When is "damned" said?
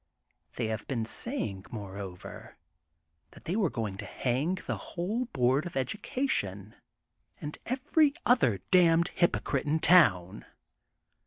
8.71-9.09